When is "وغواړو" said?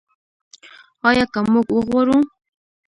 1.73-2.17